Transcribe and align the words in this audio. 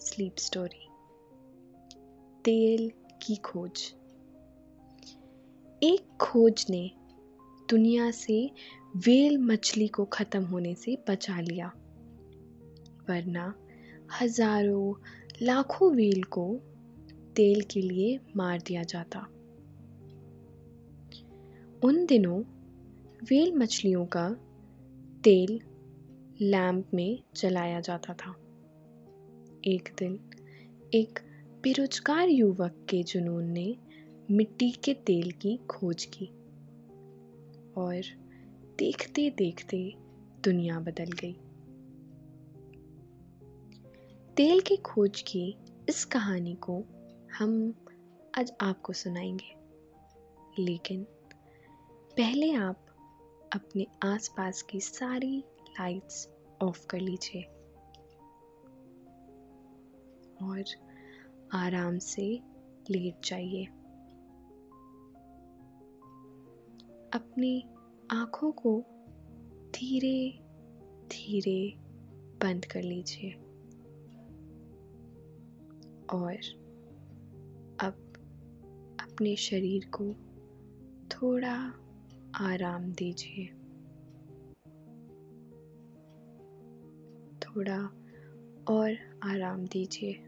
Sleep 0.00 0.34
story 0.38 0.88
तेल 2.44 2.92
की 3.22 3.36
खोज। 3.36 3.94
एक 5.82 6.16
खोज 6.20 6.66
ने 6.70 6.90
दुनिया 7.70 8.10
से 8.10 8.50
वेल 8.96 9.38
मछली 9.38 9.88
को 9.88 10.04
ख़त्म 10.04 10.44
होने 10.44 10.74
से 10.74 11.04
बचा 11.10 11.40
लिया। 11.40 11.68
वरना 13.10 13.54
हज़ारों, 14.20 14.94
लाखों 15.42 15.94
वेल 15.94 16.22
को 16.22 16.60
तेल 17.36 17.60
के 17.60 17.80
लिए 17.80 18.20
मार 18.36 18.60
दिया 18.60 18.82
जाता। 18.82 19.20
उन 21.84 22.06
दिनों 22.06 22.40
वेल 23.24 23.52
मछलियों 23.52 24.06
का 24.06 24.28
तेल 25.24 25.60
लैंप 26.40 26.90
में 26.94 27.22
जलाया 27.36 27.80
जाता 27.80 28.14
था। 28.14 28.34
एक 29.64 29.88
दिन 29.98 30.30
एक 30.94 31.18
बेरोजगार 31.62 32.28
युवक 32.28 32.86
के 32.90 33.02
जुनून 33.02 33.44
ने 33.44 33.76
मिट्टी 34.30 34.70
के 34.70 34.94
तेल 34.94 35.30
की 35.30 35.56
खोज 35.56 36.04
की 36.04 36.26
और 37.76 38.02
देखते 38.78 39.30
देखते 39.30 39.94
दुनिया 40.44 40.80
बदल 40.80 41.04
गई। 41.04 41.32
तेल 44.36 44.60
की 44.60 44.76
खोज 44.76 45.22
की 45.22 45.56
इस 45.88 46.04
कहानी 46.04 46.54
को 46.54 46.84
हम 47.38 47.74
आज 48.38 48.52
आपको 48.60 48.92
सुनाएँगे। 48.92 49.54
लेकिन 50.62 51.04
पहले 52.16 52.52
आप 52.52 52.86
अपने 53.54 53.86
आसपास 54.02 54.62
की 54.62 54.80
सारी 54.80 55.44
लाइट्स 55.68 56.28
ऑफ़ 56.62 56.86
कर 56.86 57.00
लीजिए। 57.00 57.44
और 60.42 60.64
आराम 61.52 61.98
से 61.98 62.40
लेट 62.90 63.24
जाइए। 63.24 63.64
अपनी 67.12 67.64
आँखों 68.10 68.52
को 68.52 68.84
धीरे 69.70 70.38
धीरे 71.06 71.74
बंद 72.42 72.64
कर 72.64 72.82
लीजिए। 72.82 73.32
और 76.12 76.36
अब 77.80 77.94
अपने 79.00 79.36
शरीर 79.36 79.90
को 79.94 80.14
थोड़ा 81.08 81.72
आराम 82.34 82.92
दीजिए। 82.92 83.46
थोड़ा 87.38 87.82
और 88.68 89.18
आराम 89.22 89.66
दीजिए। 89.66 90.27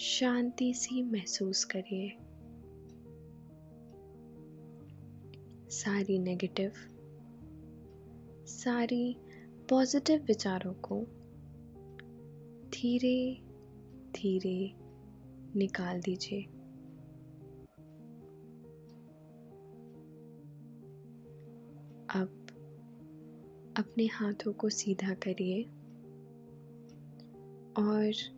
शांति 0.00 0.74
सी 0.74 1.02
महसूस 1.02 1.64
करिए। 1.64 2.08
सारी 5.70 6.18
नेगेटिव 6.18 6.72
सारी 8.46 9.16
पॉजिटिव 9.68 10.24
विचारों 10.28 10.74
को 10.74 11.00
धीरे 12.68 13.42
धीरे 14.10 14.72
निकाल 15.58 16.00
दीजिए। 16.00 16.42
अब 22.14 22.46
अपने 23.76 24.06
हाथों 24.06 24.52
को 24.52 24.68
सीधा 24.68 25.14
करिए 25.14 25.62
और 27.82 28.37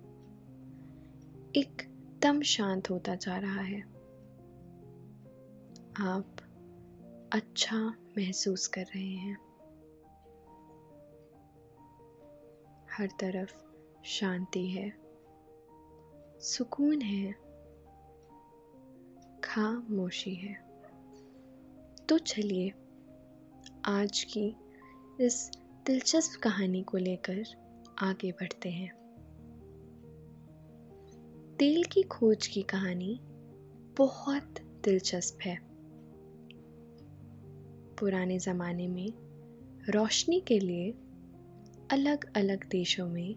एकदम 1.55 2.41
शांत 2.41 2.89
होता 2.89 3.15
जा 3.15 3.37
रहा 3.37 3.61
है। 3.61 3.81
आप 5.99 6.35
अच्छा 7.33 7.77
महसूस 8.17 8.67
कर 8.67 8.81
रहे 8.81 9.09
हैं। 9.09 9.33
हर 12.91 13.07
तरफ़ 13.07 13.55
शांति 14.03 14.67
है। 14.67 14.93
सुकून 16.39 17.01
है। 17.01 17.31
खामोशी 19.43 20.35
है। 20.35 20.53
तो 22.09 22.17
चलिए, 22.17 22.73
आज 23.85 24.23
की 24.23 24.55
इस 25.19 25.51
दिलचस्प 25.85 26.41
कहानी 26.41 26.83
को 26.83 26.97
लेकर 26.97 27.43
आगे 27.99 28.31
बढ़ते 28.31 28.69
हैं। 28.69 29.00
तेल 31.61 31.83
की 31.83 32.01
खोज 32.01 32.47
की 32.47 32.61
कहानी 32.61 33.19
बहुत 33.97 34.55
दिलचस्प 34.83 35.37
है। 35.41 35.59
पुराने 37.99 38.39
ज़माने 38.39 38.87
में 38.87 39.13
रोशनी 39.89 40.39
के 40.39 40.59
लिए 40.59 40.91
अलग 41.91 42.33
अलग 42.37 42.69
देशों 42.69 43.07
में 43.07 43.35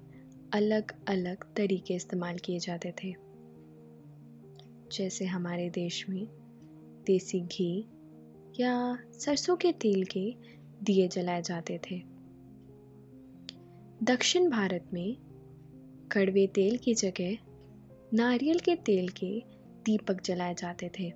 अलग 0.53 0.93
अलग 1.09 1.55
तरीके 1.55 1.95
इस्तेमाल 1.95 2.39
किए 2.39 2.59
जाते 2.59 2.95
थे। 3.05 3.15
जैसे 4.93 5.25
हमारे 5.25 5.71
देश 5.71 6.09
में 6.09 6.27
देसी 7.07 7.41
घी 7.41 7.89
या 8.61 8.99
सरसों 9.13 9.57
के 9.57 9.73
तेल 9.73 10.05
के 10.05 10.35
दिए 10.83 11.09
जलाए 11.09 11.43
जाते 11.43 11.81
थे। 11.91 12.03
दक्षिण 14.03 14.51
भारत 14.51 14.85
में 14.93 15.17
कड़वे 16.13 16.47
तेल 16.47 16.79
की 16.79 16.95
जगह 16.95 17.37
नारियल 18.15 18.59
के 18.59 18.75
तेल 18.75 19.09
के 19.09 19.43
दीपक 19.85 20.21
जलाए 20.25 20.55
जाते 20.55 20.91
थे। 20.99 21.13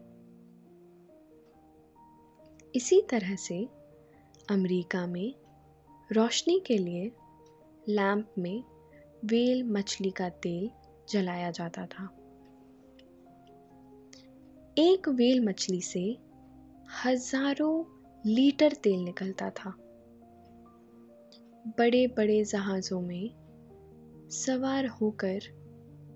इसी 2.75 3.03
तरह 3.11 3.37
से 3.37 3.69
अमेरिका 4.51 5.07
में 5.07 5.35
रोशनी 6.13 6.63
के 6.67 6.79
लिए 6.79 7.13
लैंप 7.89 8.35
में 8.39 8.65
वेल 9.25 9.63
मछली 9.65 10.11
का 10.11 10.29
तेल 10.29 10.71
जलाया 11.09 11.51
जाता 11.51 11.87
था। 11.87 12.05
एक 14.79 15.09
वेल 15.09 15.45
मछली 15.45 15.81
से 15.81 16.19
हज़ारों 17.05 17.85
लीटर 18.27 18.73
तेल 18.73 19.01
निकलता 19.01 19.51
था। 19.51 19.71
बड़े 21.79 22.07
बड़े 22.07 22.45
जहाज़ों 22.45 23.01
में 23.01 23.31
सवार 24.31 24.87
होकर 24.87 25.41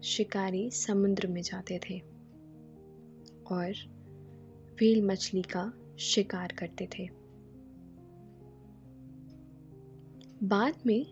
शिकारी 0.02 0.70
समुद्र 0.70 1.26
में 1.26 1.43
जाते 1.43 1.81
थे 1.90 1.99
और 3.50 3.72
वेल 4.81 5.06
मछली 5.06 5.43
का 5.43 5.72
शिकार 5.99 6.52
करते 6.52 6.87
थे। 6.87 7.08
बाद 10.43 10.75
में 10.87 11.06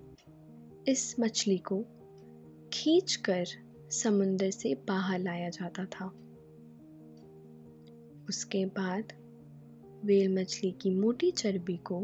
इस 0.88 1.16
मछली 1.20 1.58
को 1.58 1.84
खींचकर 2.72 3.44
समुंदर 3.90 4.50
से 4.50 4.74
बाहर 4.74 5.18
लाया 5.18 5.48
जाता 5.48 5.84
था। 5.84 6.06
उसके 8.28 8.66
बाद 8.66 9.12
वेल 10.04 10.40
मछली 10.40 10.72
की 10.72 10.90
मोटी 10.90 11.30
चर्बी 11.30 11.76
को 11.76 12.00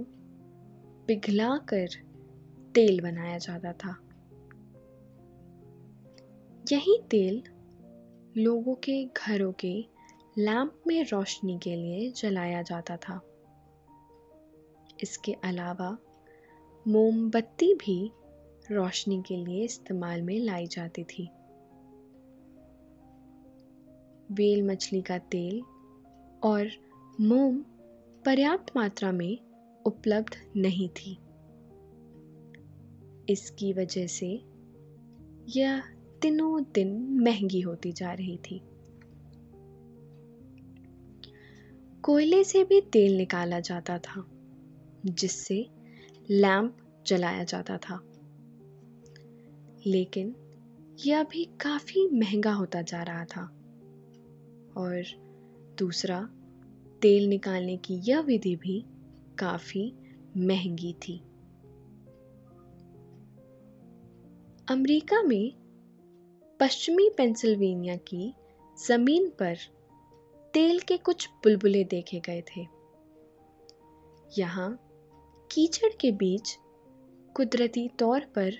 पिघलाकर 1.06 1.88
तेल 2.74 3.00
बनाया 3.00 3.38
जाता 3.38 3.72
था। 3.72 4.05
यही 6.72 7.02
तेल 7.10 7.42
लोगों 8.36 8.74
के 8.74 9.04
घरों 9.04 9.52
के 9.52 9.86
लैंप 10.38 10.82
में 10.86 11.04
रोशनी 11.04 11.58
के 11.58 11.76
लिए 11.76 12.10
जलाया 12.10 12.62
जाता 12.62 12.96
था। 12.96 13.20
इसके 15.02 15.32
अलावा 15.32 15.98
मोमबत्ती 16.88 17.74
भी 17.74 18.12
रोशनी 18.70 19.22
के 19.22 19.36
लिए 19.36 19.64
इस्तेमाल 19.64 20.22
में 20.22 20.40
लाई 20.40 20.66
जाती 20.66 21.04
थी। 21.04 21.28
वेल 24.32 24.62
मछली 24.62 25.02
का 25.02 25.18
तेल 25.18 25.62
और 26.42 26.70
मोम 27.20 27.58
पर्याप्त 28.24 28.76
मात्रा 28.76 29.12
में 29.12 29.38
उपलब्ध 29.86 30.52
नहीं 30.56 30.88
थी। 30.88 31.18
इसकी 33.32 33.72
वजह 33.72 34.06
से 34.06 34.44
यह 35.48 35.95
दिनों 36.22 36.64
दिन 36.74 37.20
महँगी 37.20 37.60
होती 37.60 37.92
जा 37.92 38.12
रही 38.12 38.36
थी। 38.36 38.60
कोयले 42.02 42.44
से 42.44 42.64
भी 42.64 42.80
तेल 42.80 43.16
निकाला 43.16 43.60
जाता 43.60 43.98
था, 43.98 44.26
जिससे 45.06 45.68
लैंप 46.30 46.76
जलाया 47.06 47.44
जाता 47.44 47.78
था। 47.78 48.00
लेकिन 49.86 50.34
यह 51.06 51.22
भी 51.22 51.44
काफ़ी 51.44 52.08
महँगा 52.08 52.52
होता 52.52 52.82
जा 52.82 53.02
रहा 53.02 53.24
था। 53.24 53.42
और 54.76 55.04
दूसरा, 55.78 56.28
तेल 57.02 57.28
निकालने 57.28 57.76
की 57.76 57.94
यह 57.94 58.20
विधि 58.20 58.56
भी 58.56 58.84
काफ़ी 59.38 59.94
महँगी 60.36 60.92
थी। 60.92 61.22
अमेरिका 64.68 65.22
में 65.22 65.65
पश्चिमी 66.60 67.10
पेंसिल्वेनिया 67.16 67.96
की 67.96 68.34
ज़मीन 68.86 69.28
पर 69.28 69.56
तेल 70.54 70.80
के 70.80 70.96
कुछ 70.96 71.28
बुलबुले 71.28 71.84
देखे 71.84 72.20
गए 72.20 72.42
थे। 72.42 72.66
यहाँ 74.38 74.88
कीचड़ 75.52 75.92
के 76.00 76.10
बीच 76.12 76.58
कुदरती 77.36 77.88
तौर 77.88 78.20
पर 78.20 78.52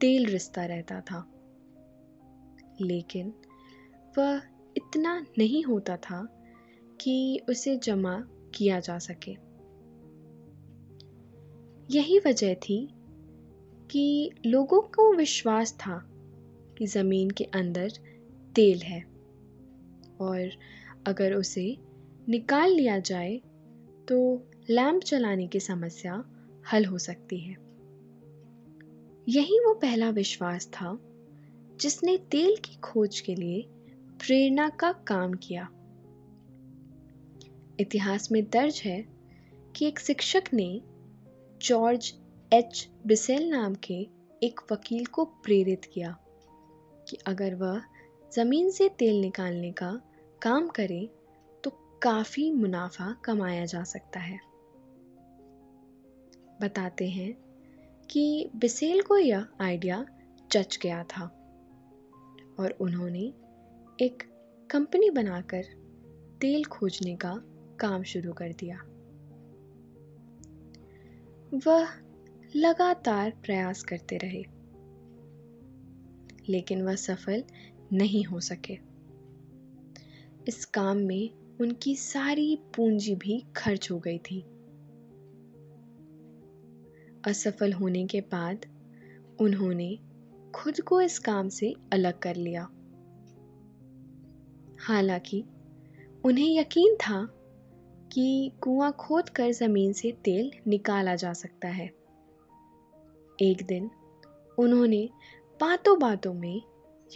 तेल 0.00 0.26
रिश्ता 0.26 0.64
रहता 0.64 1.00
था। 1.00 1.32
लेकिन 2.80 3.34
वह 4.18 4.42
इतना 4.76 5.26
नहीं 5.38 5.64
होता 5.64 5.96
था 5.96 6.42
कि 7.00 7.40
उसे 7.48 7.76
जमा 7.76 8.20
किया 8.54 8.80
जा 8.80 8.98
सके। 8.98 9.32
यही 11.98 12.18
वजह 12.18 12.54
थी 12.54 12.88
कि 13.90 14.30
लोगों 14.46 14.80
को 14.80 15.14
विश्वास 15.14 15.72
था 15.72 16.08
कि 16.82 16.86
ज़मीन 16.86 17.30
के 17.30 17.44
अंदर 17.44 17.90
तेल 18.54 18.78
है। 18.78 19.00
और 20.20 20.50
अगर 21.06 21.34
उसे 21.34 21.78
निकाल 22.28 22.70
लिया 22.70 22.98
जाए 22.98 23.40
तो 24.08 24.46
लैंप 24.70 25.02
चलाने 25.02 25.46
की 25.46 25.60
समस्या 25.60 26.24
हल 26.72 26.84
हो 26.84 26.98
सकती 26.98 27.38
है। 27.40 27.56
यही 29.28 29.58
वो 29.58 29.74
पहला 29.74 30.10
विश्वास 30.10 30.66
था, 30.66 30.98
जिसने 31.80 32.18
तेल 32.18 32.56
की 32.56 32.74
खोज 32.76 33.20
के 33.20 33.34
लिए 33.34 33.66
प्रेरणा 34.18 34.68
का 34.68 34.92
काम 34.92 35.34
किया। 35.34 35.68
इतिहास 37.80 38.32
में 38.32 38.44
दर्ज 38.50 38.82
है 38.84 39.06
कि 39.76 39.86
एक 39.86 39.98
शिक्षक 39.98 40.42
ने 40.54 40.82
जॉर्ज 41.62 42.14
एच. 42.52 42.88
बिसेल 43.06 43.48
नाम 43.48 43.74
के 43.74 44.06
एक 44.42 44.60
वकील 44.72 45.06
को 45.06 45.24
प्रेरित 45.24 45.84
किया। 45.84 46.18
कि 47.12 47.18
अगर 47.26 47.54
वह 47.54 47.82
ज़मीन 48.34 48.70
से 48.70 48.88
तेल 48.88 49.20
निकालने 49.20 49.72
का 49.72 50.00
काम 50.42 50.68
करे 50.68 51.10
तो 51.64 51.70
काफ़ी 52.02 52.52
मुनाफा 52.52 53.16
कमाया 53.24 53.64
जा 53.64 53.82
सकता 53.84 54.20
है। 54.20 54.38
बताते 56.60 57.08
हैं 57.08 57.34
कि 58.10 58.50
बिसेल 58.56 59.02
को 59.02 59.18
यह 59.18 59.46
आइडिया 59.60 60.06
जच 60.52 60.78
गया 60.82 61.04
था 61.04 61.24
और 62.58 62.76
उन्होंने 62.80 63.34
एक 64.04 64.22
कंपनी 64.70 65.10
बनाकर 65.10 65.62
तेल 66.40 66.64
खोजने 66.64 67.16
का 67.16 67.34
काम 67.80 68.02
शुरू 68.02 68.32
कर 68.32 68.52
दिया। 68.52 68.76
वह 71.66 71.88
लगातार 72.56 73.30
प्रयास 73.30 73.82
करते 73.82 74.16
रहे। 74.16 74.61
लेकिन 76.48 76.82
वह 76.82 76.94
सफल 76.94 77.44
नहीं 77.92 78.24
हो 78.24 78.40
सके। 78.40 78.78
इस 80.48 80.64
काम 80.64 80.96
में 80.96 81.30
उनकी 81.60 81.96
सारी 81.96 82.56
पूंजी 82.76 83.14
भी 83.14 83.44
खर्च 83.56 83.90
हो 83.90 83.98
गई 83.98 84.18
थी। 84.18 84.40
असफल 87.26 87.72
होने 87.72 88.06
के 88.06 88.20
बाद 88.20 88.66
उन्होंने 89.40 89.98
खुद 90.54 90.80
को 90.80 91.00
इस 91.00 91.18
काम 91.18 91.48
से 91.48 91.74
अलग 91.92 92.18
कर 92.18 92.36
लिया। 92.36 92.62
हालाँकि 94.80 95.44
उन्हें 96.24 96.58
यकीन 96.58 96.94
था 96.94 97.28
कि 98.12 98.52
कुआँ 98.60 98.92
खोद 98.92 99.28
कर 99.28 99.50
ज़मीन 99.50 99.92
से 99.92 100.12
तेल 100.12 100.50
निकाला 100.66 101.14
जा 101.14 101.32
सकता 101.32 101.68
है। 101.68 101.86
एक 103.42 103.56
दिन 103.68 103.90
उन्होंने 104.58 105.08
बातों 105.62 105.98
बातों 105.98 106.34
में 106.34 106.62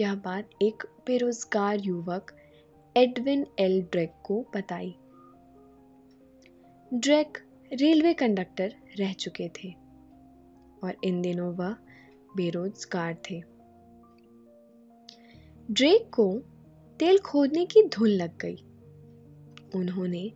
यह 0.01 0.15
बात 0.15 0.51
एक 0.63 0.83
बेरोजगार 1.07 1.79
युवक 1.81 2.37
एडविन 2.97 3.47
एल. 3.59 3.83
ड्रेक 3.83 4.13
को 4.25 4.47
बताई। 4.55 4.91
ड्रेक 6.95 7.39
रेलवे 7.73 8.15
कंडक्टर 8.15 8.75
रह 8.99 9.13
चुके 9.13 9.49
थे 9.49 9.73
और 10.85 10.97
इन 11.05 11.23
दिनों 11.23 11.55
वह 11.55 11.73
बेरोजगार 12.37 13.15
थे। 13.15 13.41
ड्रेक 15.71 16.11
को 16.15 16.43
तेल 16.99 17.19
खोदने 17.19 17.67
की 17.67 17.83
धुन 17.83 18.09
लग 18.09 18.39
गई। 18.39 18.57
उन्होंने 19.75 20.33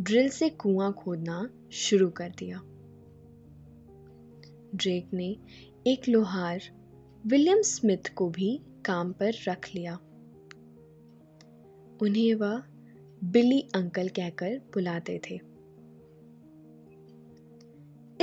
ड्रिल 0.00 0.28
से 0.28 0.48
कुआँ 0.48 0.92
खोदना 0.92 1.50
शुरू 1.72 2.10
कर 2.10 2.28
दिया। 2.28 2.58
ड्रेक 4.74 5.14
ने 5.14 5.36
एक 5.86 6.08
लोहार 6.08 6.60
विलियम 7.26 7.62
स्मिथ 7.62 8.14
को 8.14 8.30
भी 8.30 8.60
काम 8.86 9.12
पर 9.12 9.32
रख 9.48 9.68
लिया। 9.74 9.94
उन्हें 12.02 12.34
वह 12.34 12.62
बिली 13.24 13.60
अंकल 13.74 14.08
कहकर 14.08 14.58
बुलाते 14.58 15.20
थे। 15.30 15.34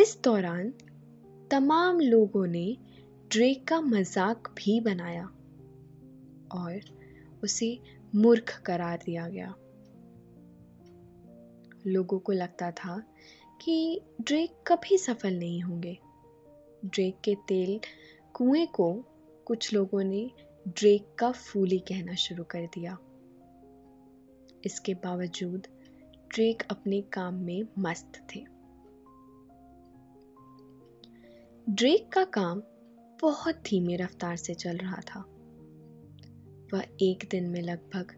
इस 0.01 0.17
दौरान 0.23 0.73
तमाम 1.51 1.99
लोगों 1.99 2.47
ने 2.47 2.77
ड्रेक 3.31 3.67
का 3.67 3.81
मज़ाक 3.81 4.53
भी 4.57 4.79
बनाया 4.79 5.25
और 6.51 6.79
उसे 7.43 7.79
मूर्ख 8.15 8.61
करार 8.65 8.99
दिया 9.05 9.27
गया। 9.27 9.55
लोगों 11.87 12.19
को 12.19 12.31
लगता 12.31 12.71
था 12.71 13.03
कि 13.61 14.01
ड्रेक 14.21 14.63
कभी 14.67 14.97
सफल 14.97 15.33
नहीं 15.33 15.61
होंगे। 15.61 15.97
ड्रेक 16.85 17.15
के 17.23 17.35
तेल 17.35 17.79
कुएँ 18.41 18.65
को 18.65 18.93
कुछ 19.45 19.73
लोगों 19.73 20.03
ने 20.03 20.31
ड्रेक 20.67 21.15
का 21.19 21.31
फूली 21.31 21.79
कहना 21.79 22.15
शुरू 22.15 22.43
कर 22.43 22.65
दिया। 22.65 22.97
इसके 24.65 24.93
बावजूद 24.93 25.67
ड्रेक 26.29 26.63
अपने 26.71 27.01
काम 27.01 27.33
में 27.33 27.63
मस्त 27.79 28.27
थे। 28.35 28.39
ड्रेक 31.69 32.11
का 32.11 32.23
काम 32.23 32.63
बहुत 33.21 33.55
धीमी 33.55 33.95
रफ्तार 33.95 34.35
से 34.35 34.53
चल 34.53 34.77
रहा 34.77 35.01
था। 35.01 35.19
वह 36.73 36.85
एक 37.01 37.27
दिन 37.31 37.49
में 37.49 37.61
लगभग 37.61 38.11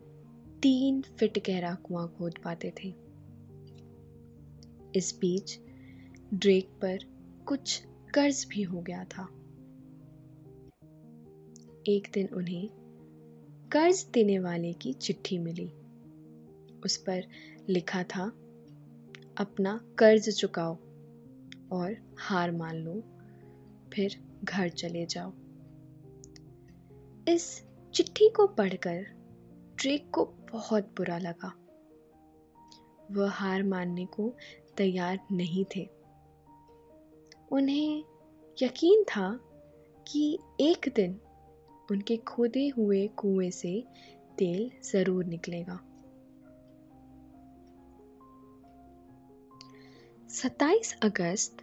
तीन 0.62 1.02
फिट 1.02 1.48
गहरा 1.48 1.76
कुआँ 1.76 2.16
खोद 2.18 2.34
पाते 2.44 2.74
थे। 2.84 2.96
इस 4.96 5.18
बीच 5.22 5.60
ड्रेक 6.34 6.70
पर 6.70 6.98
कुछ 7.46 7.84
कर्ज 8.14 8.46
भी 8.50 8.64
हो 8.64 8.82
गया 8.82 9.04
था। 9.04 9.40
एक 11.88 12.08
दिन 12.14 12.28
उन्हें 12.28 12.70
कर्ज 13.72 14.08
देने 14.14 14.40
वाले 14.40 14.74
की 14.74 14.94
चिट्ठी 14.94 15.38
मिली। 15.38 15.72
उस 16.86 16.98
पर 16.98 17.24
लिखा 17.70 18.04
था, 18.04 18.24
अपना 19.38 19.96
कर्ज 20.00 20.30
चुकाओ 20.30 20.76
और 21.72 22.16
हार 22.18 22.52
मान 22.52 22.76
लो, 22.76 23.04
फिर 23.94 24.24
घर 24.44 24.70
चले 24.70 25.06
जाओ। 25.06 25.34
इस 27.28 27.64
चिट्ठी 27.94 28.30
को 28.30 28.48
पढ़कर 28.48 29.06
ड्रेक 29.76 30.12
को 30.12 30.26
बहुत 30.26 30.84
बुरा 30.84 31.18
लगा। 31.18 31.54
वह 33.12 33.30
हार 33.30 33.64
मानने 33.64 34.06
को 34.06 34.34
तैयार 34.78 35.20
नहीं 35.32 35.66
थे। 35.76 35.90
उन्हें 37.52 38.04
यकीन 38.62 39.04
था 39.04 39.40
कि 40.08 40.40
एक 40.60 40.94
दिन 40.96 41.20
उनके 41.92 42.18
खोदे 42.18 42.68
हुए 42.68 43.08
कुएँ 43.08 43.52
से 43.52 43.84
तेल 44.38 44.72
ज़रूर 44.92 45.26
निकलेगा। 45.26 45.80
27 50.30 50.94
अगस्त 51.04 51.58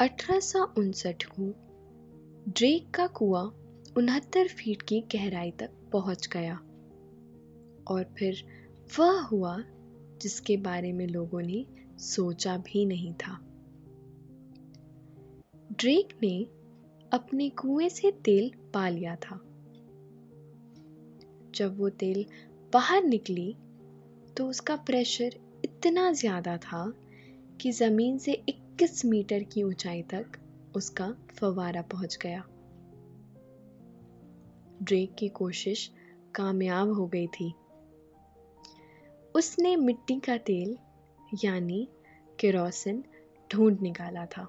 अठारह 0.00 0.40
को 1.24 1.54
ड्रेक 2.48 2.90
का 2.90 3.06
कुआँ 3.06 3.44
उनहत्तर 3.96 4.48
फीट 4.48 4.82
की 4.82 5.00
गहराई 5.00 5.50
तक 5.50 5.70
पहुँच 5.92 6.26
गया 6.26 6.54
और 7.88 8.14
फिर 8.18 8.44
वह 8.98 9.20
हुआ 9.20 9.56
जिसके 10.22 10.56
बारे 10.56 10.92
में 10.92 11.06
लोगों 11.06 11.42
ने 11.42 11.66
सोचा 11.98 12.56
भी 12.56 12.84
नहीं 12.84 13.14
था। 13.14 13.38
ड्रेक 15.72 16.08
ने 16.22 16.44
अपने 17.12 17.48
कुएँ 17.50 17.88
से 17.88 18.10
तेल 18.10 18.50
पा 18.74 18.88
लिया 18.88 19.16
था। 19.16 19.40
जब 21.54 21.78
वो 21.78 21.88
तेल 21.88 22.24
बाहर 22.72 23.02
निकली 23.04 23.56
तो 24.36 24.46
उसका 24.48 24.76
प्रेशर 24.76 25.34
इतना 25.64 26.12
ज़्यादा 26.12 26.56
था 26.56 26.92
कि 27.60 27.72
ज़मीन 27.72 28.18
से 28.18 28.32
21 28.48 29.04
मीटर 29.04 29.42
की 29.42 29.62
ऊंचाई 29.62 30.02
तक 30.02 30.38
उसका 30.76 31.14
फवारा 31.34 31.82
पहुँच 31.82 32.18
गया। 32.22 32.44
ड्रेक 34.82 35.14
की 35.14 35.28
कोशिश 35.28 35.90
कामयाब 36.34 36.92
हो 36.92 37.06
गई 37.06 37.26
थी। 37.26 37.52
उसने 39.34 39.76
मिट्टी 39.76 40.18
का 40.20 40.36
तेल, 40.36 40.76
यानी 41.44 41.88
केरोसिन, 42.40 43.04
ढूंढ 43.50 43.80
निकाला 43.80 44.26
था। 44.26 44.48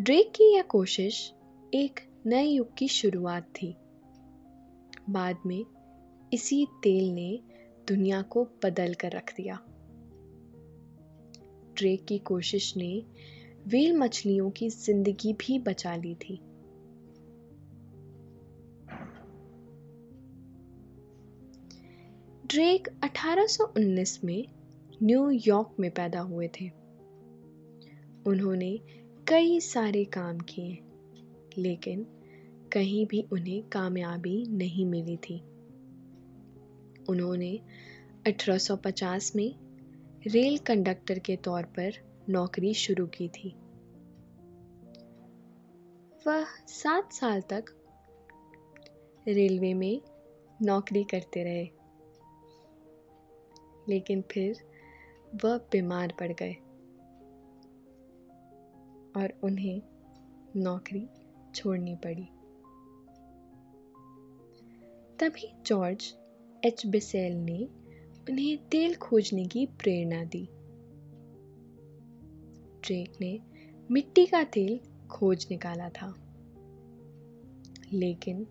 ड्रेक 0.00 0.30
की 0.30 0.54
यह 0.54 0.62
कोशिश 0.62 1.32
एक 1.74 2.00
नए 2.26 2.44
युग 2.44 2.74
की 2.74 2.88
शुरुआत 2.88 3.42
थी। 3.42 3.76
बाद 5.10 5.36
में 5.46 5.64
इसी 6.32 6.66
तेल 6.82 7.12
ने 7.12 7.40
दुनिया 7.88 8.22
को 8.22 8.44
बदल 8.44 8.94
कर 8.94 9.10
रख 9.10 9.36
दिया। 9.36 9.54
ड्रेक 11.76 12.04
की 12.04 12.18
कोशिश 12.18 12.76
ने 12.76 13.06
वेल 13.66 13.96
मछलियों 13.96 14.50
की 14.50 14.68
ज़िंदगी 14.68 15.32
भी 15.32 15.58
बचा 15.58 15.96
ली 15.96 16.14
थी। 16.14 16.36
ड्रेक 22.46 22.88
1819 23.02 24.24
में 24.24 24.44
न्यूयॉर्क 25.02 25.74
में 25.80 25.90
पैदा 25.90 26.20
हुए 26.20 26.48
थे। 26.48 26.68
उन्होंने 28.26 28.80
कई 29.28 29.60
सारे 29.60 30.04
काम 30.04 30.38
किए, 30.38 30.78
लेकिन 31.58 32.06
कहीं 32.72 33.06
भी 33.06 33.20
उन्हें 33.32 33.62
कामयाबी 33.68 34.44
नहीं 34.48 34.86
मिली 34.86 35.16
थी। 35.16 35.38
उन्होंने 37.08 37.50
1850 38.26 39.36
में 39.36 39.54
रेल 40.26 40.58
कंडक्टर 40.58 41.18
के 41.18 41.36
तौर 41.36 41.62
पर 41.62 41.92
नौकरी 42.28 42.74
शुरू 42.74 43.06
की 43.06 43.28
थी। 43.28 43.54
वह 46.26 46.44
सात 46.68 47.12
साल 47.12 47.40
तक 47.40 47.64
रेलवे 49.28 49.74
में 49.74 50.00
नौकरी 50.62 51.04
करते 51.04 51.44
रहे, 51.44 51.68
लेकिन 53.88 54.24
फिर 54.30 54.62
वह 55.44 55.56
बीमार 55.72 56.12
पड़ 56.20 56.32
गए। 56.32 56.56
और 59.16 59.40
उन्हें 59.42 59.82
नौकरी 60.56 61.08
छोड़नी 61.54 61.94
पड़ी। 61.94 62.28
तभी 65.18 65.52
जॉर्ज 65.66 66.14
एच 66.64 66.86
बिसेल 66.86 67.32
ने 67.32 67.68
उन्हें 68.30 68.68
तेल 68.68 68.94
खोजने 68.94 69.46
की 69.46 69.66
प्रेरणा 69.66 70.24
दी। 70.24 70.48
ड्रेक 72.80 73.12
ने 73.20 73.40
मिट्टी 73.90 74.26
का 74.26 74.44
तेल 74.44 74.80
खोज 75.08 75.46
निकाला 75.50 75.88
था। 75.88 76.14
लेकिन 77.92 78.46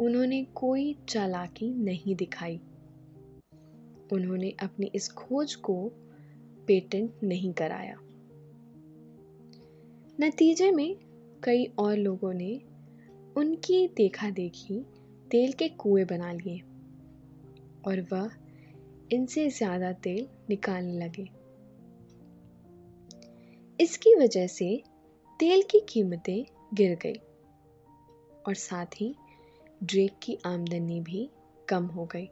उन्होंने 0.00 0.44
कोई 0.44 0.98
चालाकी 1.08 1.74
नहीं 1.74 2.16
दिखाई। 2.16 2.60
उन्होंने 4.12 4.50
अपनी 4.50 4.90
इस 4.94 5.12
खोज 5.12 5.54
को 5.54 5.92
पेटेंट 6.66 7.14
नहीं 7.22 7.52
कराया। 7.52 7.98
नतीजे 10.20 10.70
में 10.70 10.96
कई 11.44 11.64
और 11.78 11.96
लोगों 11.96 12.32
ने 12.32 12.60
उनकी 13.36 13.88
देखा 13.88 14.30
देखी 14.30 14.86
तेल 15.30 15.52
के 15.52 15.68
कुएँ 15.68 16.04
बना 16.04 16.32
लिए 16.32 16.58
और 17.86 18.00
वह 18.12 18.30
इनसे 19.12 19.48
ज़्यादा 19.50 19.92
तेल 19.92 20.28
निकालने 20.50 20.92
लगे। 20.92 21.28
इसकी 23.80 24.14
वजह 24.14 24.46
से 24.46 24.82
तेल 25.40 25.62
की 25.62 25.80
कीमतें 25.80 26.44
गिर 26.74 26.98
गई 27.02 27.20
और 28.46 28.54
साथ 28.54 28.86
ही 28.86 29.14
ड्रेक 29.82 30.18
की 30.22 30.38
आमदनी 30.46 31.00
भी 31.00 31.30
कम 31.68 31.86
हो 31.86 32.06
गई। 32.06 32.26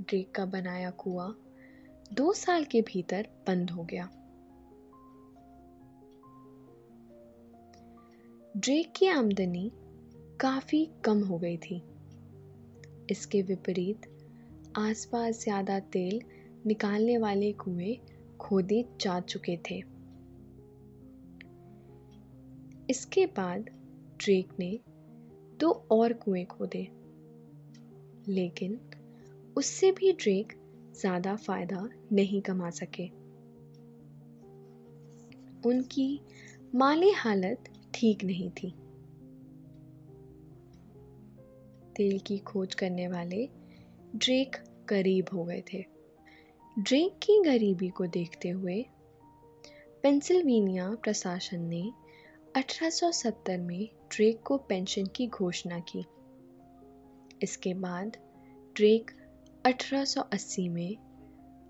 ड्रेक 0.00 0.30
का 0.34 0.44
बनाया 0.44 0.90
कुआँ 0.90 1.36
दो 2.12 2.32
साल 2.32 2.64
के 2.64 2.80
भीतर 2.80 3.28
बंद 3.46 3.70
हो 3.70 3.84
गया। 3.84 4.08
ड्रेक 8.56 8.92
की 8.96 9.06
आमदनी 9.06 9.72
काफ़ी 10.40 10.90
कम 11.04 11.22
हो 11.22 11.38
गई 11.38 11.56
थी। 11.56 11.82
इसके 13.10 13.42
विपरीत, 13.42 14.06
आसपास 14.76 15.42
ज़्यादा 15.42 15.80
तेल 15.80 16.20
निकालने 16.66 17.18
वाले 17.18 17.52
कुएँ 17.52 17.96
खोदे 18.40 18.84
जा 19.00 19.20
चुके 19.20 19.56
थे। 19.70 19.82
इसके 22.90 23.26
बाद 23.26 23.70
ड्रेक 24.20 24.48
ने 24.58 24.80
दो 25.60 25.70
और 25.90 26.12
कुएँ 26.12 26.44
खोदे। 26.44 26.88
लेकिन 28.28 28.80
उससे 29.56 29.90
भी 29.90 30.12
ड्रेक 30.12 30.52
ज़्यादा 30.98 31.34
फ़ायदा 31.36 31.88
नहीं 32.12 32.40
कमा 32.42 32.70
सके। 32.70 33.06
उनकी 35.68 36.08
माली 36.74 37.10
हालत 37.10 37.64
ठीक 37.94 38.24
नहीं 38.24 38.50
थी। 38.52 38.70
तेल 41.96 42.18
की 42.18 42.38
खोज 42.38 42.74
करने 42.74 43.06
वाले 43.08 43.48
ड्रेक 44.16 44.56
गरीब 44.88 45.28
हो 45.32 45.44
गए 45.44 45.62
थे। 45.72 45.84
ड्रेक 46.76 47.18
की 47.22 47.40
गरीबी 47.42 47.88
को 47.88 48.06
देखते 48.06 48.48
हुए 48.48 48.84
पेंसिल्वेनिया 50.02 50.90
प्रशासन 51.02 51.62
ने 51.64 51.82
1870 52.56 53.58
में 53.58 53.88
ड्रेक 54.10 54.42
को 54.42 54.56
पेंशन 54.58 55.06
की 55.06 55.26
घोषणा 55.26 55.78
की। 55.88 56.04
इसके 57.42 57.74
बाद 57.74 58.16
ड्रेक 58.76 59.10
1880 59.68 60.68
में 60.68 60.96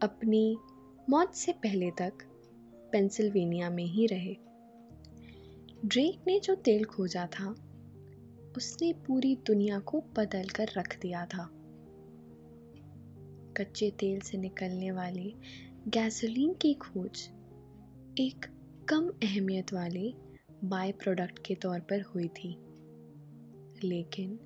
अपनी 0.02 0.56
मौत 1.10 1.34
से 1.34 1.52
पहले 1.52 1.90
तक 1.90 2.12
पेंसिल्वेनिया 2.92 3.70
में 3.70 3.84
ही 3.84 4.06
रहे। 4.06 4.36
ड्रेक 5.84 6.24
ने 6.26 6.40
जो 6.40 6.54
तेल 6.54 6.84
खोजा 6.84 7.26
था, 7.26 7.50
उसने 8.56 8.92
पूरी 8.92 9.36
दुनिया 9.36 9.78
को 9.78 10.00
बदल 10.00 10.48
कर 10.48 10.68
रख 10.76 11.00
दिया 11.00 11.26
था। 11.26 11.50
कच्चे 13.56 13.90
तेल 13.90 14.20
से 14.20 14.38
निकलने 14.38 14.90
वाले 14.90 15.34
गैसोलीन 15.88 16.54
की 16.54 16.74
खोज 16.74 17.30
एक 18.20 18.46
कम 18.88 19.08
अहमियत 19.22 19.72
वाले 19.72 20.14
बाय 20.64 20.92
प्रोडक्ट 20.92 21.38
के 21.46 21.54
तौर 21.54 21.80
पर 21.80 22.00
हुई 22.00 22.28
थी। 22.28 22.58
लेकिन 23.84 24.38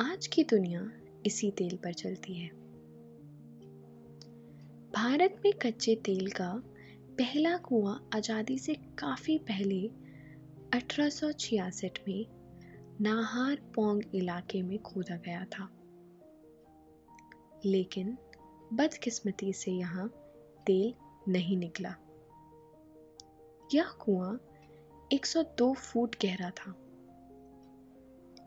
आज 0.00 0.26
की 0.26 0.44
दुनिया 0.44 0.92
इसी 1.26 1.50
तेल 1.50 1.76
पर 1.76 1.92
चलती 1.92 2.34
है। 2.34 2.63
भारत 4.94 5.40
में 5.44 5.52
कच्चे 5.52 5.94
तेल 5.94 6.30
का 6.30 6.62
पहला 7.18 7.56
कुआँ 7.56 8.08
आज़ादी 8.14 8.58
से 8.58 8.74
काफ़ी 8.74 9.38
पहले 9.38 9.88
अठारह 10.74 11.08
सौ 11.08 11.32
छियासठ 11.32 11.98
में 12.08 12.26
नाहार 13.00 13.56
पोंग 13.56 14.02
इलाके 14.14 14.62
में 14.62 14.78
खोदा 14.78 15.16
गया 15.16 15.44
था। 15.44 15.68
लेकिन 17.64 18.18
बदकिस्मती 18.72 19.52
से 19.52 19.70
यहाँ 19.70 20.08
तेल 20.66 20.94
नहीं 21.28 21.56
निकला। 21.56 21.94
यह 23.74 23.88
कुआँ 24.00 24.40
102 25.12 25.74
फुट 25.74 26.16
गहरा 26.22 26.50
था। 26.50 26.74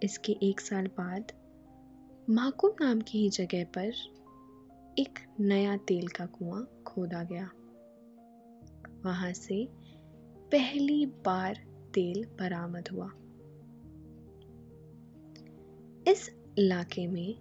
इसके 0.03 0.31
एक 0.43 0.61
साल 0.61 0.87
बाद 0.87 1.31
माकुम 2.29 2.71
नाम 2.81 3.01
की 3.01 3.19
ही 3.19 3.29
जगह 3.29 3.63
पर 3.63 4.16
एक 4.99 5.19
नया 5.39 5.77
तेल 5.77 6.07
का 6.07 6.25
कुआँ 6.25 6.83
खोदा 6.87 7.23
गया। 7.23 7.51
वहाँ 9.05 9.33
से 9.33 9.69
पहली 10.51 11.05
बार 11.05 11.55
तेल 11.93 12.25
बरामद 12.25 12.87
हुआ। 12.87 13.07
इस 16.11 16.31
इलाके 16.57 17.07
में 17.07 17.35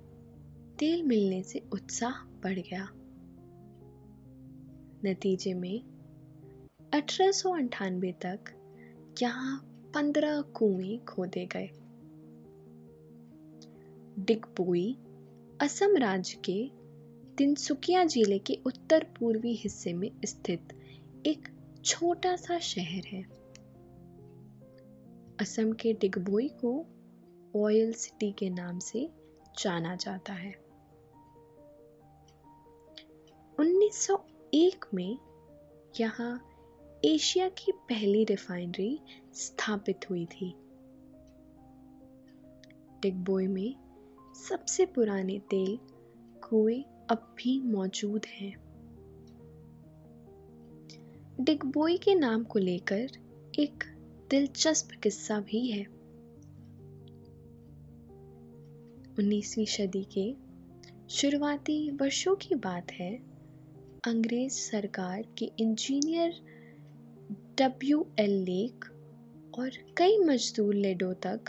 तेल 0.79 1.03
मिलने 1.03 1.43
से 1.43 1.63
उत्साह 1.73 2.13
बढ़ 2.13 2.59
गया। 2.59 2.89
नतीजे 5.05 5.55
में 5.55 5.83
अठारह 6.95 8.13
तक 8.13 8.45
यहाँ 9.23 9.61
पंद्रह 9.95 10.41
कुएँ 10.41 10.99
खोदे 10.99 11.47
गए। 11.47 11.71
डिगबोई 14.19 14.97
असम 15.61 15.97
राज्य 15.97 16.39
के 16.45 16.76
तिनसुकिया 17.39 18.05
ज़िले 18.05 18.39
के 18.39 18.59
उत्तर 18.67 19.05
पूर्वी 19.19 19.55
हिस्से 19.55 19.93
में 19.93 20.11
स्थित 20.25 20.69
एक 21.27 21.49
छोटा 21.85 22.37
सा 22.37 22.59
शहर 22.59 23.07
है। 23.07 23.23
असम 25.41 25.73
के 25.73 25.93
डिगबोई 25.93 26.49
को 26.49 26.87
ऑयल 27.57 27.93
सिटी 27.93 28.33
के 28.33 28.51
नाम 28.51 28.79
से 28.79 29.11
जाना 29.59 29.97
जाता 29.97 30.33
है। 30.33 30.55
1901 33.59 34.87
में 34.95 35.19
यहाँ 36.01 36.49
एशिया 37.05 37.49
की 37.49 37.73
पहली 37.73 38.25
रिफाइनरी 38.25 39.01
स्थापित 39.35 40.11
हुई 40.11 40.27
थी। 40.27 40.55
डिगबोई 43.03 43.47
में 43.47 43.75
सबसे 44.49 44.87
पुराने 44.87 45.39
तेल, 45.39 45.79
कुएँ 46.49 46.85
अब 47.11 47.35
भी 47.39 47.61
मौजूद 47.61 48.27
हैं। 48.27 48.67
डिगबोई 51.41 51.97
के 51.97 52.15
नाम 52.15 52.45
को 52.45 52.59
लेकर 52.59 53.09
एक 53.59 53.85
दिलचस्प 54.31 55.01
किस्सा 55.03 55.41
भी 55.41 55.71
है। 55.71 55.85
19वीं 59.19 59.67
सदी 59.67 60.05
के 60.05 60.35
शुरुआती 61.09 61.91
वर्षों 61.91 62.35
की 62.35 62.55
बात 62.55 62.93
है। 62.93 63.17
अंग्रेज़ 64.07 64.53
सरकार 64.53 65.25
के 65.39 65.53
इंजीनियर 65.59 66.33
डब्ल्यू 67.59 68.07
एल 68.19 68.31
लेक 68.31 68.85
और 69.59 69.71
कई 69.97 70.19
मजदूर 70.19 70.75
लेडो 70.75 71.13
तक 71.13 71.41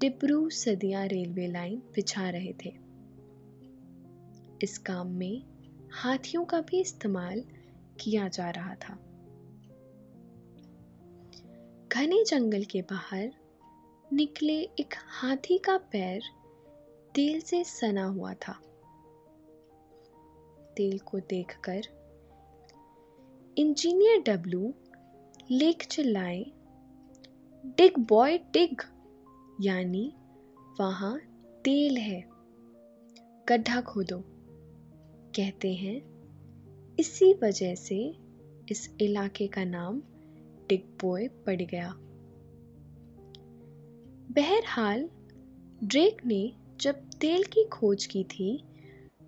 डिब्रू 0.00 0.50
सदिया 0.50 1.04
रेलवे 1.04 1.46
लाइन 1.46 1.78
बिछा 1.78 2.30
रहे 2.30 2.52
थे। 2.64 2.81
इस 4.62 4.78
काम 4.78 5.06
में 5.06 5.42
हाथियों 5.92 6.44
का 6.44 6.60
भी 6.60 6.80
इस्तेमाल 6.80 7.44
किया 8.00 8.28
जा 8.28 8.50
रहा 8.50 8.74
था। 8.74 8.94
घने 11.88 12.24
जंगल 12.24 12.64
के 12.64 12.82
बाहर 12.82 13.32
निकले 14.12 14.60
एक 14.60 14.94
हाथी 14.96 15.58
का 15.58 15.78
पैर 15.78 16.22
तेल 17.14 17.40
से 17.40 17.64
सना 17.64 18.04
हुआ 18.04 18.34
था। 18.34 18.52
तेल 20.76 20.98
को 20.98 21.20
देखकर 21.20 21.82
इंजीनियर 23.58 24.20
डब्लू 24.20 24.74
लेख 25.50 25.86
चिल्लाए, 25.86 26.46
डिग 27.66 27.98
बॉय, 27.98 28.38
डिग! 28.38 28.80
यानी 29.60 30.14
वहाँ 30.80 31.18
तेल 31.64 31.96
है। 31.96 32.28
गड्ढा 33.48 33.80
खोदो। 33.80 34.31
कहते 35.36 35.72
हैं, 35.74 36.00
इसी 36.98 37.32
वजह 37.34 37.74
से 37.74 37.98
इस 38.70 38.88
इलाके 39.00 39.46
का 39.46 39.64
नाम 39.64 40.00
डिगबोय 40.68 41.28
पड़ 41.46 41.60
गया। 41.62 41.92
बहरहाल, 44.32 45.08
ड्रेक 45.84 46.24
ने 46.26 46.52
जब 46.80 47.00
तेल 47.20 47.44
की 47.44 47.64
खोज 47.64 48.06
की 48.06 48.24
थी 48.24 48.64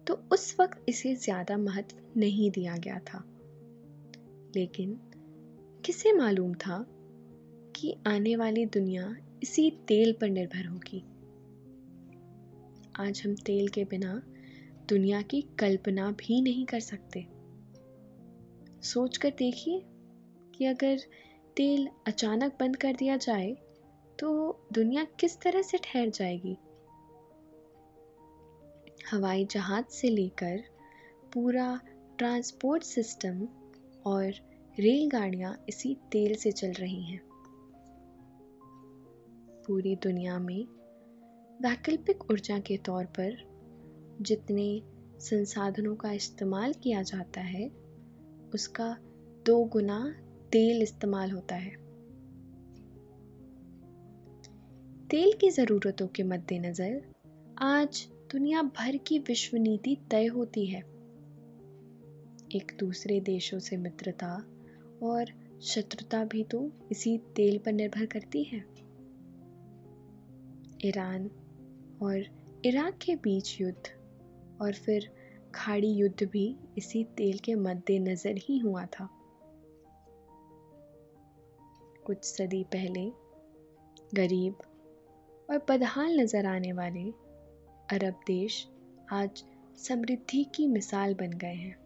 तो 0.07 0.14
उस 0.33 0.55
वक्त 0.61 0.85
इसे 0.88 1.14
ज़्यादा 1.14 1.57
महत्व 1.57 1.97
नहीं 2.17 2.51
दिया 2.51 2.77
गया 2.77 2.99
था। 2.99 3.23
लेकिन 4.57 4.99
किसे 5.85 6.12
मालूम 6.12 6.55
था 6.55 6.85
कि 7.77 7.95
आने 8.07 8.37
वाली 8.37 8.67
दुनिया 8.67 9.17
इसी 9.43 9.71
तेल 9.88 10.12
पर 10.12 10.29
निर्भर 10.29 10.67
होगी। 10.67 11.03
आज 12.99 13.23
हम 13.27 13.35
तेल 13.37 13.69
के 13.69 13.85
बिना 13.85 14.23
दुनिया 14.88 15.23
की 15.23 15.40
कल्पना 15.42 16.11
भी 16.11 16.40
नहीं 16.40 16.66
कर 16.66 16.81
सकते। 16.81 17.27
सोच 18.83 19.16
कर 19.16 19.31
देखिए 19.31 19.83
कि 20.55 20.64
अगर 20.64 20.99
तेल 21.57 21.88
अचानक 22.07 22.57
बंद 22.61 22.77
कर 22.77 22.92
दिया 22.92 23.16
जाए 23.16 23.57
तो 24.18 24.59
दुनिया 24.73 25.05
किस 25.05 25.40
तरह 25.40 25.62
से 25.62 25.79
ठहर 25.79 26.09
जाएगी? 26.09 26.57
हवाई 29.12 29.44
जहाज़ 29.44 29.85
से 29.85 30.09
लेकर 30.09 30.62
पूरा 31.35 31.81
ट्रांसपोर्ट 32.18 32.83
सिस्टम 32.83 33.49
और 34.07 34.25
रेलगाड़ियाँ 34.79 35.64
इसी 35.68 35.97
तेल 36.12 36.35
से 36.35 36.53
चल 36.53 36.73
रही 36.73 37.03
हैं। 37.03 37.20
पूरी 39.66 39.97
दुनिया 39.97 40.38
में 40.38 40.64
वैकल्पिक 41.62 42.31
ऊर्जा 42.31 42.59
के 42.59 42.77
तौर 42.77 43.05
पर 43.05 43.54
जितने 44.20 44.83
संसाधनों 45.20 45.96
का 45.96 46.12
इस्तेमाल 46.12 46.72
किया 46.72 47.03
जाता 47.03 47.40
है, 47.40 47.70
उसका 48.55 48.96
दो 49.46 49.64
गुना 49.64 50.14
तेल 50.53 50.83
इस्तेमाल 50.83 51.31
होता 51.31 51.55
है। 51.55 51.70
तेल 55.11 55.33
की 55.33 55.50
ज़रूरतों 55.50 56.07
के 56.07 56.22
मद्देनज़र 56.22 57.03
आज 57.59 58.09
दुनिया 58.33 58.62
भर 58.62 58.96
की 58.96 59.18
विश्व 59.18 59.57
नीति 59.57 59.96
तय 60.11 60.27
होती 60.27 60.66
है। 60.66 60.81
एक 62.55 62.77
दूसरे 62.79 63.20
देशों 63.20 63.59
से 63.59 63.77
मित्रता 63.77 64.35
और 65.03 65.24
शत्रुता 65.62 66.24
भी 66.24 66.44
तो 66.44 66.70
इसी 66.90 67.18
तेल 67.18 67.59
पर 67.59 67.72
निर्भर 67.72 68.07
करती 68.07 68.42
है। 68.42 68.64
ईरान 70.85 71.31
और 72.03 72.24
इराक 72.64 72.98
के 72.98 73.14
बीच 73.14 73.61
युद्ध 73.61 74.04
और 74.62 74.73
फिर 74.73 75.09
खाड़ी 75.55 75.88
युद्ध 75.88 76.29
भी 76.29 76.57
इसी 76.79 77.05
तेल 77.05 77.38
के 77.38 77.55
मद्देनज़र 77.55 78.35
ही 78.37 78.59
हुआ 78.59 78.85
था। 78.87 79.09
कुछ 82.07 82.25
सदी 82.25 82.64
पहले, 82.64 83.12
गरीब 84.14 84.55
और 85.51 85.67
बदहाल 85.69 86.21
नज़र 86.21 86.47
आने 86.47 86.73
वाले 86.73 87.05
अरब 87.90 88.21
देश 88.27 88.69
आज 89.12 89.45
समृद्धि 89.79 90.45
की 90.45 90.67
मिसाल 90.67 91.14
बन 91.14 91.31
गए 91.31 91.55
हैं। 91.55 91.77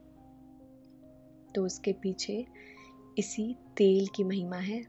तो 1.54 1.64
उसके 1.64 1.92
पीछे 1.92 2.46
इसी 3.18 3.56
तेल 3.76 4.06
की 4.06 4.24
महिमा 4.24 4.56
है। 4.56 4.80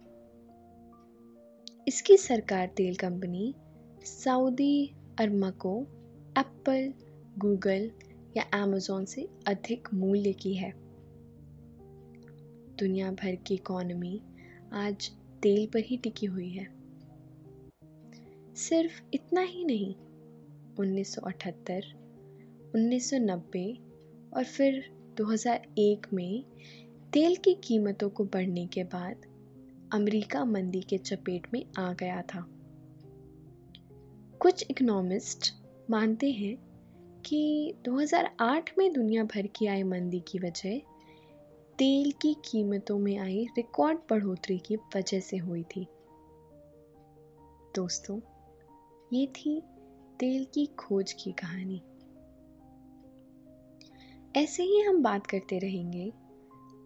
इसकी 1.88 2.18
सरकार 2.18 2.68
तेल 2.68 2.96
company, 2.96 3.56
Saudi 4.06 4.96
Aramco 5.20 5.82
Apple 6.38 6.94
Google 7.40 7.92
या 8.38 8.64
अमेज़ोन 8.64 9.06
से 9.06 9.30
अधिक 9.48 9.88
मूल्य 9.94 10.34
की 10.34 10.54
है। 10.54 10.74
दुनिया 12.80 13.12
भर 13.12 13.36
की 13.36 13.54
इकोनॉमी 13.54 14.22
आज 14.74 15.12
तेल 15.44 15.68
पर 15.68 15.80
ही 15.80 15.98
टिकी 15.98 16.26
हुई 16.26 16.50
है। 16.50 16.68
सिर्फ़ 18.56 19.02
इतना 19.14 19.42
ही 19.42 19.66
नहीं 19.66 19.96
1978, 20.80 21.84
1990 22.76 23.80
और 24.34 24.44
फिर 24.44 24.90
2001 25.18 26.08
में 26.14 26.44
तेल 27.14 27.36
की 27.36 27.54
कीमतों 27.54 28.10
को 28.10 28.26
बढ़ने 28.26 28.68
के 28.68 28.84
बाद 28.84 29.16
अमेरिका 29.92 30.46
मंदी 30.46 30.82
के 30.82 30.98
चपेट 30.98 31.54
में 31.54 31.66
आ 31.78 31.94
गया 31.94 32.22
था। 32.22 32.48
कुछ 34.40 34.66
इकोनॉमिस्ट 34.70 35.54
मानते 35.90 36.32
हैं 36.32 36.69
कि 37.26 37.74
2008 37.86 38.70
में 38.78 38.94
दुनिया 38.94 39.24
भर 39.24 39.48
की 39.48 39.66
आई 39.66 39.84
मंदी 39.84 40.20
की 40.20 40.40
वजह 40.40 40.80
तेल 41.78 42.12
की 42.12 42.34
कीमतों 42.34 43.00
में 43.00 43.18
आई 43.18 43.48
रिकॉर्ड 43.58 44.00
बढ़ोतरी 44.10 44.58
की 44.58 44.76
वजह 44.76 45.20
से 45.20 45.38
हुई 45.38 45.64
थी। 45.64 45.88
दोस्तों, 47.76 48.20
ये 49.14 49.28
थी 49.28 49.64
तेल 50.20 50.46
की 50.54 50.66
खोज 50.66 51.14
की 51.14 51.32
कहानी। 51.32 51.82
ऐसे 54.36 54.64
ही 54.64 54.80
हम 54.80 55.04
बात 55.04 55.28
करते 55.28 55.60
रहेंगे 55.60 56.14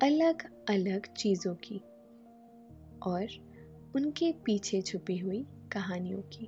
अलग 0.01 0.65
अलग 0.69 1.13
चीज़ों 1.13 1.55
की 1.55 1.77
और 3.03 3.27
उनके 3.95 4.31
पीछे 4.31 4.81
छुपी 4.81 5.17
हुई 5.17 5.45
कहानियों 5.71 6.21
की। 6.21 6.45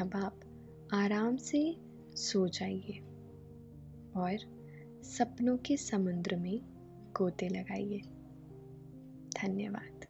अब 0.00 0.10
आप 0.14 0.40
आराम 0.94 1.36
से 1.36 1.76
सो 2.16 2.48
जाइए 2.48 2.98
और 4.16 4.38
सपनों 5.02 5.56
के 5.56 5.76
समुद्र 5.76 6.36
में 6.36 6.60
गोते 7.16 7.48
लगाइए। 7.48 7.98
धन्यवाद। 9.42 10.01